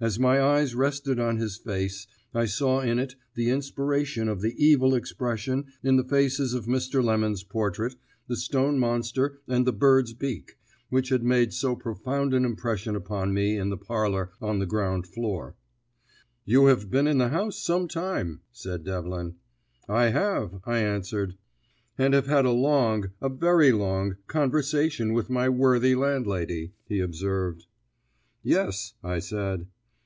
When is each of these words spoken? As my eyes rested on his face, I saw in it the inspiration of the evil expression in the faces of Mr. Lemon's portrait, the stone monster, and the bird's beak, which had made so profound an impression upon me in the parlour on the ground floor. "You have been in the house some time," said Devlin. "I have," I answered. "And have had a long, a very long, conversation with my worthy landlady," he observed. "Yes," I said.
As 0.00 0.18
my 0.18 0.42
eyes 0.42 0.74
rested 0.74 1.20
on 1.20 1.36
his 1.36 1.56
face, 1.58 2.08
I 2.34 2.44
saw 2.46 2.80
in 2.80 2.98
it 2.98 3.14
the 3.34 3.50
inspiration 3.50 4.28
of 4.28 4.40
the 4.40 4.52
evil 4.58 4.96
expression 4.96 5.66
in 5.84 5.94
the 5.94 6.02
faces 6.02 6.54
of 6.54 6.66
Mr. 6.66 7.04
Lemon's 7.04 7.44
portrait, 7.44 7.94
the 8.26 8.34
stone 8.34 8.80
monster, 8.80 9.38
and 9.46 9.64
the 9.64 9.72
bird's 9.72 10.12
beak, 10.12 10.58
which 10.90 11.10
had 11.10 11.22
made 11.22 11.52
so 11.52 11.76
profound 11.76 12.34
an 12.34 12.44
impression 12.44 12.96
upon 12.96 13.32
me 13.32 13.56
in 13.56 13.70
the 13.70 13.76
parlour 13.76 14.32
on 14.40 14.58
the 14.58 14.66
ground 14.66 15.06
floor. 15.06 15.54
"You 16.44 16.66
have 16.66 16.90
been 16.90 17.06
in 17.06 17.18
the 17.18 17.28
house 17.28 17.56
some 17.56 17.86
time," 17.86 18.40
said 18.50 18.82
Devlin. 18.82 19.36
"I 19.88 20.06
have," 20.08 20.58
I 20.64 20.78
answered. 20.80 21.36
"And 21.96 22.12
have 22.12 22.26
had 22.26 22.44
a 22.44 22.50
long, 22.50 23.10
a 23.20 23.28
very 23.28 23.70
long, 23.70 24.16
conversation 24.26 25.12
with 25.12 25.30
my 25.30 25.48
worthy 25.48 25.94
landlady," 25.94 26.72
he 26.88 26.98
observed. 26.98 27.66
"Yes," 28.42 28.94
I 29.04 29.20
said. 29.20 29.68